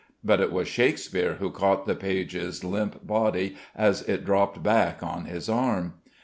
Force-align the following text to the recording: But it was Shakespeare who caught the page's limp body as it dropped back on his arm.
But 0.23 0.39
it 0.39 0.51
was 0.51 0.67
Shakespeare 0.67 1.35
who 1.35 1.51
caught 1.51 1.85
the 1.85 1.93
page's 1.93 2.63
limp 2.63 3.05
body 3.05 3.55
as 3.75 4.01
it 4.09 4.25
dropped 4.25 4.63
back 4.63 5.03
on 5.03 5.25
his 5.25 5.47
arm. 5.47 5.93